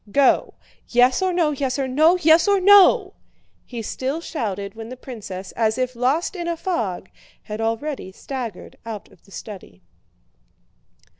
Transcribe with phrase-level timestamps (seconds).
[0.11, 0.55] Go!
[0.87, 3.13] Yes or no, yes or no, yes or no!"
[3.67, 7.07] he still shouted when the princess, as if lost in a fog,
[7.43, 9.83] had already staggered out of the study.